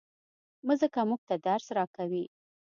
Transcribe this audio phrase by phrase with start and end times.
[0.67, 2.25] مځکه موږ ته درس راکوي.